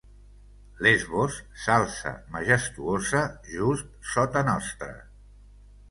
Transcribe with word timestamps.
Lesbos 0.85 1.35
s'alça 1.67 2.15
majestuosa 2.39 3.23
just 3.53 4.11
sota 4.15 4.47
nostre. 4.53 4.95